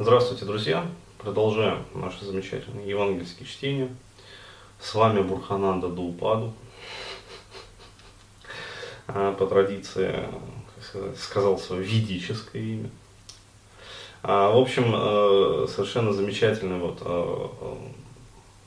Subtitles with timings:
[0.00, 0.86] Здравствуйте, друзья!
[1.18, 3.88] Продолжаем наши замечательные евангельские чтения.
[4.78, 6.52] С вами Бурхананда Дулпаду.
[9.08, 10.24] А, по традиции
[11.16, 12.90] сказал свое ведическое имя.
[14.22, 17.48] А, в общем, э, совершенно замечательный вот э,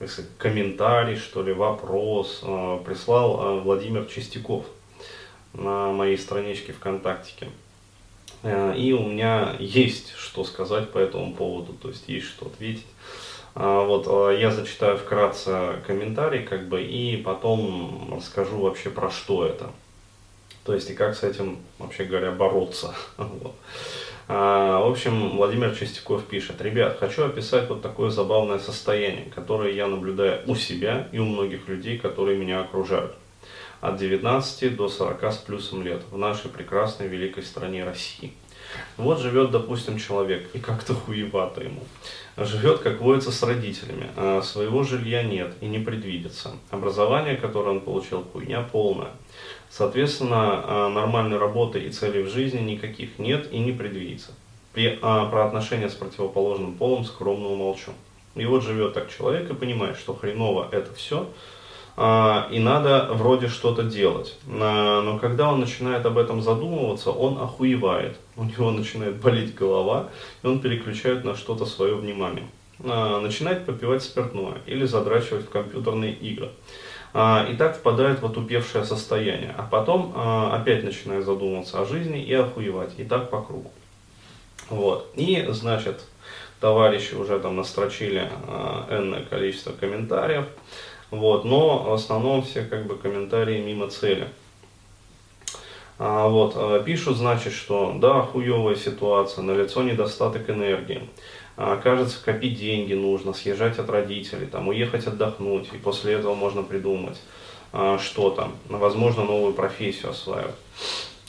[0.00, 0.06] э,
[0.38, 2.38] комментарий, что ли, вопрос
[2.86, 4.64] прислал Владимир Чистяков
[5.52, 7.50] на моей страничке ВКонтактике.
[8.42, 12.86] Э, и у меня есть что сказать по этому поводу, то есть есть что ответить.
[13.54, 19.44] А, вот, э, я зачитаю вкратце комментарий, как бы, и потом расскажу вообще про что
[19.44, 19.70] это.
[20.64, 22.94] То есть и как с этим, вообще говоря, бороться.
[23.16, 23.54] Вот.
[24.30, 29.86] А, в общем, Владимир Чистяков пишет, ребят, хочу описать вот такое забавное состояние, которое я
[29.86, 33.14] наблюдаю у себя и у многих людей, которые меня окружают
[33.80, 38.32] от 19 до 40 с плюсом лет в нашей прекрасной великой стране России.
[38.96, 41.82] Вот живет, допустим, человек, и как-то хуевато ему.
[42.36, 44.10] Живет, как водится, с родителями.
[44.16, 46.52] А своего жилья нет и не предвидится.
[46.70, 49.10] Образование, которое он получил, хуйня полная.
[49.70, 54.32] Соответственно, а, нормальной работы и целей в жизни никаких нет и не предвидится.
[54.72, 57.92] При, а, про отношения с противоположным полом скромно умолчу.
[58.34, 61.28] И вот живет так человек и понимает, что хреново это все,
[61.98, 64.36] и надо вроде что-то делать.
[64.46, 68.16] А, но когда он начинает об этом задумываться, он охуевает.
[68.36, 70.08] У него начинает болеть голова,
[70.44, 72.46] и он переключает на что-то свое внимание.
[72.84, 76.50] А, начинает попивать спиртное или задрачивать в компьютерные игры.
[77.14, 79.52] И так впадает в отупевшее состояние.
[79.56, 80.12] А потом
[80.52, 82.92] опять начинает задумываться о жизни и охуевать.
[82.98, 83.72] И так по кругу.
[84.68, 85.10] Вот.
[85.16, 86.04] И, значит,
[86.60, 88.28] товарищи уже там настрочили
[88.90, 90.44] энное количество комментариев.
[91.10, 94.28] Вот, но в основном все как бы комментарии мимо цели.
[95.98, 101.08] А, вот, а, пишут, значит, что да, хуевая ситуация, на лицо недостаток энергии.
[101.56, 106.62] А, кажется, копить деньги нужно, съезжать от родителей, там, уехать отдохнуть, и после этого можно
[106.62, 107.18] придумать
[107.72, 110.54] а, что там, возможно, новую профессию осваивать.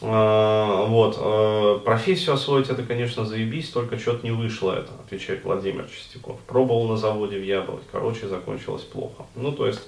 [0.01, 1.17] А, вот.
[1.19, 6.39] А, профессию освоить это, конечно, заебись, только что-то не вышло это, отвечает Владимир Чистяков.
[6.41, 9.25] Пробовал на заводе в Яблоке, короче, закончилось плохо.
[9.35, 9.81] Ну, то есть,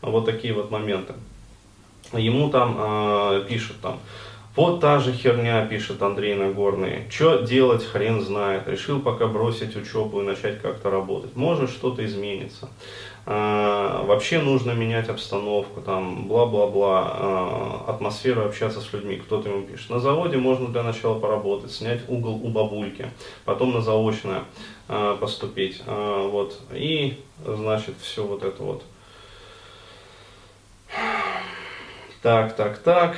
[0.00, 1.14] вот такие вот моменты.
[2.12, 3.98] Ему там э, пишут там,
[4.54, 7.06] вот та же херня, пишет Андрей Нагорный.
[7.08, 8.68] Что делать, хрен знает.
[8.68, 11.34] Решил пока бросить учебу и начать как-то работать.
[11.36, 12.68] Может, что-то изменится.
[13.24, 19.16] А, вообще нужно менять обстановку, там, бла-бла-бла, а, атмосферу, общаться с людьми.
[19.16, 19.90] Кто-то ему пишет.
[19.90, 23.10] На заводе можно для начала поработать, снять угол у бабульки,
[23.44, 24.44] потом на заочное
[24.88, 25.82] а, поступить.
[25.86, 26.60] Вот.
[26.72, 28.82] И, значит, все вот это вот.
[32.22, 33.16] Так, так, так.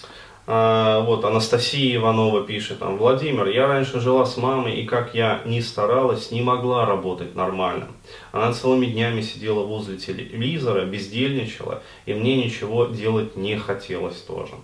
[0.00, 5.42] А, вот Анастасия Иванова пишет, там, Владимир, я раньше жила с мамой, и как я
[5.44, 7.88] ни старалась, не могла работать нормально.
[8.30, 14.54] Она целыми днями сидела возле телевизора, бездельничала, и мне ничего делать не хотелось тоже.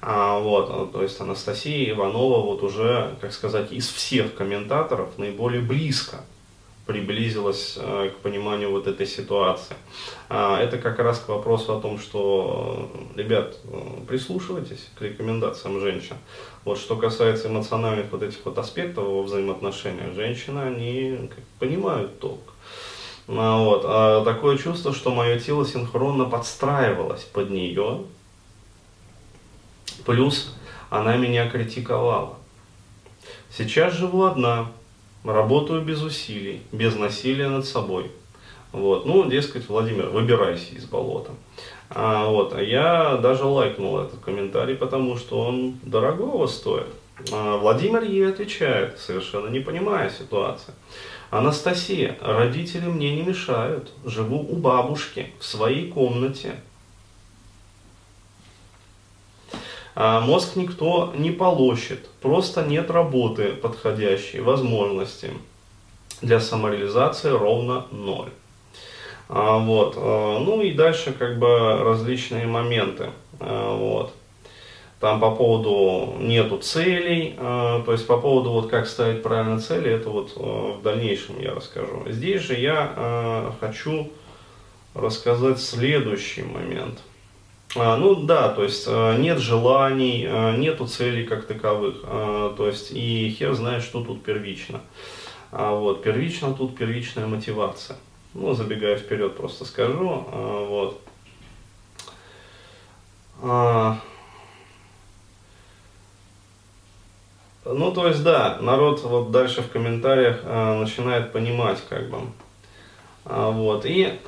[0.00, 6.20] А, вот, то есть Анастасия Иванова вот уже, как сказать, из всех комментаторов наиболее близко
[6.86, 9.74] приблизилась э, к пониманию вот этой ситуации.
[10.28, 15.80] А, это как раз к вопросу о том, что, э, ребят, э, прислушивайтесь к рекомендациям
[15.80, 16.16] женщин.
[16.64, 22.54] Вот что касается эмоциональных вот этих вот аспектов во взаимоотношениях, женщины, они понимают толк.
[23.26, 23.82] А, вот.
[23.84, 28.04] А такое чувство, что мое тело синхронно подстраивалось под нее,
[30.04, 30.54] плюс
[30.88, 32.36] она меня критиковала.
[33.50, 34.70] Сейчас живу одна,
[35.26, 38.10] работаю без усилий, без насилия над собой.
[38.72, 39.06] Вот.
[39.06, 41.32] Ну, дескать, Владимир, выбирайся из болота.
[41.90, 42.52] А, вот.
[42.54, 46.86] а я даже лайкнул этот комментарий, потому что он дорогого стоит.
[47.32, 50.74] А, Владимир ей отвечает, совершенно не понимая ситуации.
[51.30, 53.92] Анастасия, родители мне не мешают.
[54.04, 56.56] Живу у бабушки в своей комнате.
[59.98, 65.30] А мозг никто не полощет, просто нет работы подходящей, возможности
[66.20, 68.28] для самореализации ровно ноль.
[69.30, 69.94] А, вот.
[69.96, 73.08] А, ну и дальше как бы различные моменты.
[73.40, 74.12] А, вот.
[75.00, 80.08] Там по поводу нету целей, то есть по поводу вот как ставить правильно цели, это
[80.08, 82.02] вот в дальнейшем я расскажу.
[82.06, 84.10] Здесь же я хочу
[84.94, 86.98] рассказать следующий момент–
[87.74, 93.34] ну да, то есть э, нет желаний, э, нету целей как таковых, то есть и
[93.36, 94.80] хер знает, что тут первично.
[95.52, 97.96] А вот, первично тут первичная мотивация.
[98.34, 100.26] Ну, забегая вперед, просто скажу,
[100.68, 101.00] вот.
[103.42, 104.00] Ну,
[107.92, 112.18] то есть, да, народ вот дальше в комментариях начинает понимать, как бы.
[113.28, 114.18] А, вот, и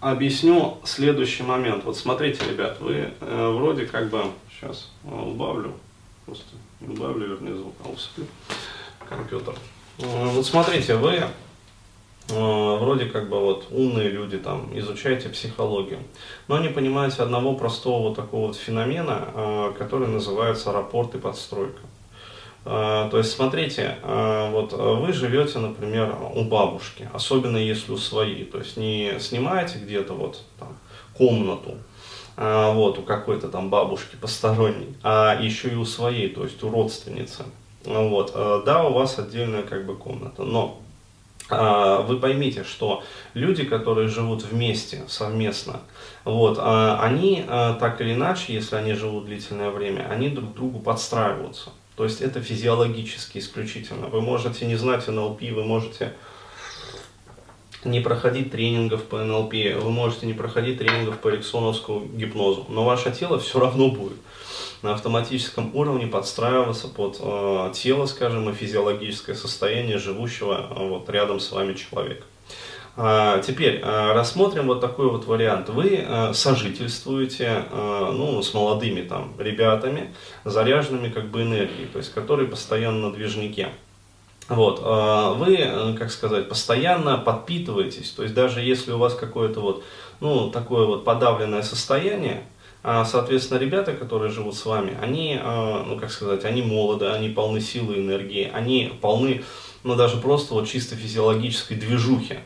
[0.00, 1.84] объясню следующий момент.
[1.84, 5.74] Вот смотрите, ребят, вы э, вроде как бы, сейчас э, убавлю,
[6.26, 6.44] просто
[6.80, 9.54] убавлю, вернее, звук, а компьютер.
[9.98, 11.28] Э, вот смотрите, вы э,
[12.28, 16.00] вроде как бы вот умные люди там изучаете психологию,
[16.48, 21.80] но не понимаете одного простого вот такого вот феномена, э, который называется рапорт и подстройка.
[22.62, 28.76] То есть, смотрите, вот вы живете, например, у бабушки, особенно если у своей, то есть
[28.76, 30.76] не снимаете где-то вот там
[31.14, 31.78] комнату,
[32.36, 37.44] вот, у какой-то там бабушки посторонней, а еще и у своей, то есть у родственницы.
[37.84, 40.80] Вот, да, у вас отдельная как бы комната, но
[41.48, 43.02] вы поймите, что
[43.32, 45.80] люди, которые живут вместе, совместно,
[46.24, 51.70] вот, они так или иначе, если они живут длительное время, они друг другу подстраиваются.
[52.00, 54.06] То есть это физиологически исключительно.
[54.06, 56.14] Вы можете не знать НЛП, вы можете
[57.84, 63.10] не проходить тренингов по НЛП, вы можете не проходить тренингов по эриксоновскому гипнозу, но ваше
[63.10, 64.16] тело все равно будет
[64.80, 71.38] на автоматическом уровне подстраиваться под э, тело, скажем, и физиологическое состояние живущего э, вот, рядом
[71.38, 72.24] с вами человека.
[72.96, 75.68] А, теперь э, рассмотрим вот такой вот вариант.
[75.68, 80.12] Вы э, сожительствуете э, ну, с молодыми там ребятами,
[80.44, 83.70] заряженными как бы энергией, то есть которые постоянно на движнике.
[84.48, 89.84] Вот, вы, как сказать, постоянно подпитываетесь, то есть даже если у вас какое-то вот,
[90.18, 92.42] ну, такое вот подавленное состояние,
[92.82, 97.28] а, соответственно, ребята, которые живут с вами, они, а, ну как сказать, они молоды, они
[97.28, 99.44] полны силы и энергии, они полны,
[99.84, 102.38] ну даже просто вот чисто физиологической движухи.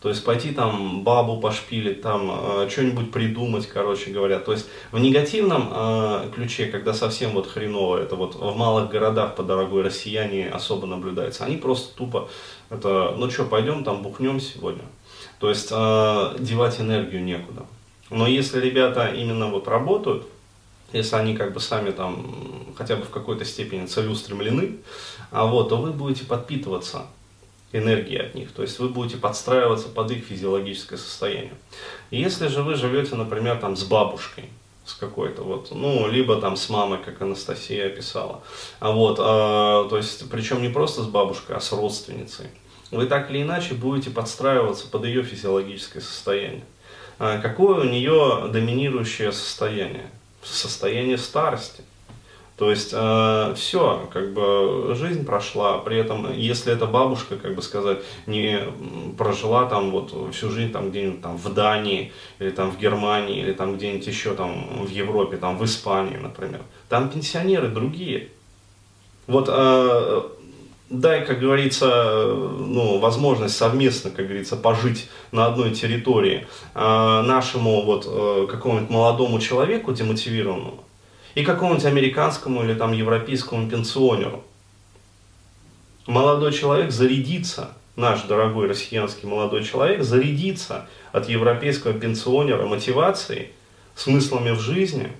[0.00, 4.38] То есть пойти там бабу пошпилить, там э, что-нибудь придумать, короче говоря.
[4.38, 9.34] То есть в негативном э, ключе, когда совсем вот хреново, это вот в малых городах
[9.36, 12.30] по дорогой россияне особо наблюдается, они просто тупо,
[12.70, 14.84] это, ну что, пойдем там бухнем сегодня.
[15.38, 17.66] То есть э, девать энергию некуда.
[18.08, 20.26] Но если ребята именно вот работают,
[20.94, 24.78] если они как бы сами там хотя бы в какой-то степени целеустремлены,
[25.30, 27.06] а вот, то вы будете подпитываться
[27.72, 31.54] энергией от них, то есть вы будете подстраиваться под их физиологическое состояние.
[32.10, 34.44] Если же вы живете, например, там с бабушкой,
[34.84, 38.42] с какой-то вот, ну, либо там с мамой, как Анастасия описала,
[38.80, 42.46] а вот, а, то есть, причем не просто с бабушкой, а с родственницей,
[42.90, 46.64] вы так или иначе будете подстраиваться под ее физиологическое состояние.
[47.18, 50.10] А какое у нее доминирующее состояние?
[50.42, 51.84] Состояние старости.
[52.60, 57.62] То есть э, все, как бы жизнь прошла, при этом, если эта бабушка, как бы
[57.62, 58.58] сказать, не
[59.16, 63.54] прожила там вот всю жизнь там где-нибудь там в Дании, или там в Германии, или
[63.54, 66.60] там где-нибудь еще там в Европе, там в Испании, например,
[66.90, 68.28] там пенсионеры другие.
[69.26, 70.22] Вот э,
[70.90, 78.04] дай, как говорится, ну, возможность совместно, как говорится, пожить на одной территории э, нашему вот
[78.06, 80.84] э, какому-нибудь молодому человеку демотивированному
[81.34, 84.44] и какому-нибудь американскому или там европейскому пенсионеру.
[86.06, 93.50] Молодой человек зарядится, наш дорогой россиянский молодой человек зарядится от европейского пенсионера мотивацией,
[93.94, 95.12] смыслами в жизни,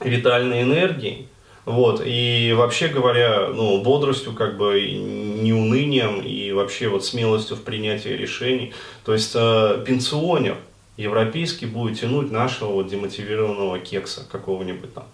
[0.00, 1.28] витальной энергией,
[1.64, 7.62] вот, и вообще говоря, ну, бодростью, как бы, не унынием и вообще вот смелостью в
[7.62, 8.72] принятии решений.
[9.04, 10.56] То есть э, пенсионер
[11.02, 15.04] европейский будет тянуть нашего вот демотивированного кекса какого-нибудь там.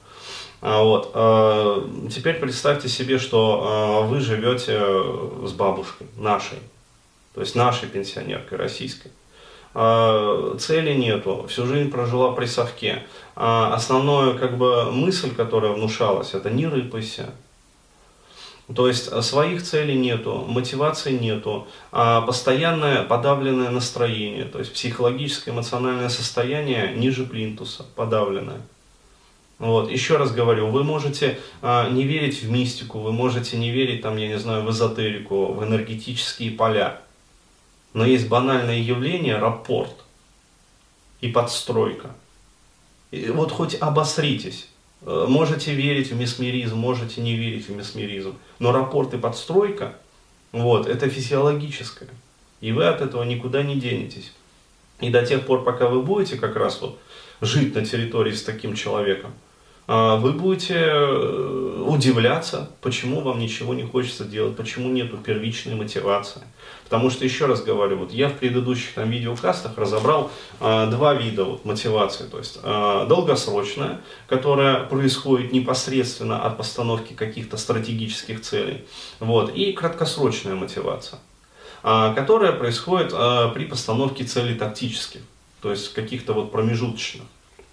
[0.60, 1.12] А, вот.
[1.14, 4.80] Э, теперь представьте себе, что э, вы живете
[5.46, 6.58] с бабушкой нашей,
[7.34, 9.10] то есть нашей пенсионеркой российской.
[9.74, 13.04] А, цели нету, всю жизнь прожила при совке.
[13.36, 17.30] А основная как бы мысль, которая внушалась, это не рыпайся.
[18.74, 25.52] То есть а, своих целей нету, мотивации нету, а постоянное подавленное настроение, то есть психологическое
[25.52, 28.60] эмоциональное состояние ниже плинтуса, подавленное.
[29.58, 34.02] Вот, еще раз говорю, вы можете а, не верить в мистику, вы можете не верить,
[34.02, 37.00] там, я не знаю, в эзотерику, в энергетические поля.
[37.94, 40.04] Но есть банальное явление– рапорт
[41.20, 42.10] и подстройка.
[43.10, 44.68] И вот хоть обосритесь.
[45.02, 48.36] Э, можете верить в месмеризм, можете не верить в месмеризм.
[48.58, 49.94] Но рапорт и подстройка
[50.52, 52.08] вот,– это физиологическое.
[52.60, 54.32] И вы от этого никуда не денетесь.
[55.00, 56.98] И до тех пор, пока вы будете как раз вот
[57.40, 59.32] жить на территории с таким человеком,
[59.88, 66.42] вы будете э, удивляться, почему вам ничего не хочется делать, почему нету первичной мотивации.
[66.84, 70.30] Потому что, еще раз говорю, вот я в предыдущих там видеокастах разобрал
[70.60, 72.24] э, два вида вот, мотивации.
[72.24, 78.84] То есть э, долгосрочная, которая происходит непосредственно от постановки каких-то стратегических целей.
[79.20, 81.18] Вот, и краткосрочная мотивация,
[81.82, 85.22] э, которая происходит э, при постановке целей тактических,
[85.62, 87.24] то есть каких-то вот промежуточных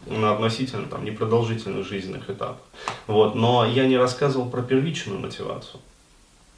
[0.05, 2.62] на относительно там, непродолжительных жизненных этапах.
[3.07, 3.35] Вот.
[3.35, 5.79] Но я не рассказывал про первичную мотивацию.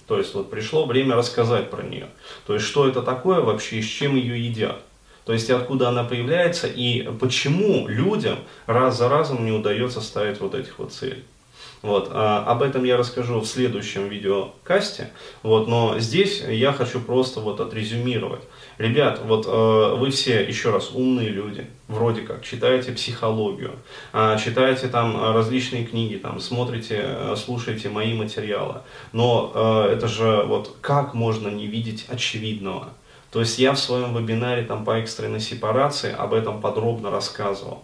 [0.08, 2.08] То есть вот пришло время рассказать про нее.
[2.46, 4.82] То есть что это такое вообще и с чем ее едят.
[5.25, 10.56] То есть откуда она появляется и почему людям раз за разом не удается ставить вот
[10.56, 11.24] этих вот целей.
[11.84, 15.12] Вот, а, об этом я расскажу в следующем видеокасте,
[15.44, 18.42] вот, но здесь я хочу просто вот отрезюмировать.
[18.80, 23.74] Ребят, вот э, вы все, еще раз, умные люди, вроде как, читаете психологию,
[24.14, 28.82] э, читаете там различные книги, там, смотрите, э, слушаете мои материалы,
[29.14, 29.52] но
[29.88, 32.90] э, это же вот как можно не видеть очевидного?
[33.32, 37.84] То есть я в своем вебинаре там по экстренной сепарации об этом подробно рассказывал.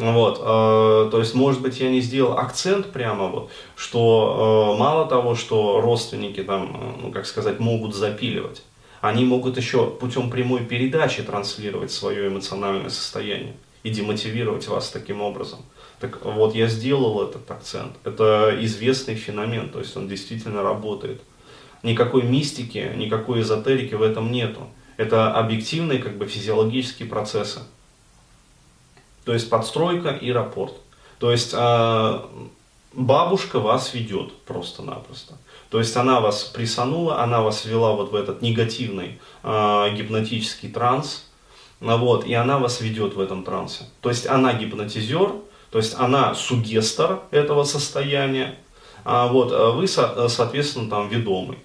[0.00, 5.06] Вот, э, то есть, может быть, я не сделал акцент прямо вот, что э, мало
[5.06, 8.62] того, что родственники там, э, ну, как сказать, могут запиливать,
[9.02, 15.58] они могут еще путем прямой передачи транслировать свое эмоциональное состояние и демотивировать вас таким образом.
[16.00, 17.92] Так вот, я сделал этот акцент.
[18.04, 21.20] Это известный феномен, то есть он действительно работает.
[21.82, 24.62] Никакой мистики, никакой эзотерики в этом нету.
[24.96, 27.60] Это объективные как бы физиологические процессы.
[29.24, 30.74] То есть подстройка и рапорт.
[31.18, 32.20] То есть э,
[32.92, 35.34] бабушка вас ведет просто-напросто.
[35.70, 41.26] То есть она вас присанула, она вас ввела вот в этот негативный э, гипнотический транс,
[41.80, 43.84] вот, и она вас ведет в этом трансе.
[44.00, 45.32] То есть она гипнотизер,
[45.70, 48.58] то есть она сугестор этого состояния,
[49.04, 51.58] а вот, вы, соответственно, там ведомый.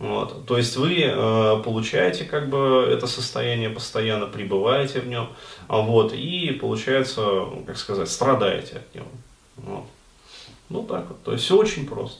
[0.00, 0.46] Вот.
[0.46, 5.28] То есть вы э, получаете как бы это состояние, постоянно пребываете в нем,
[5.68, 9.06] а вот, и получается, как сказать, страдаете от него.
[9.58, 9.84] Вот.
[10.70, 12.18] Ну так вот, то есть все очень просто.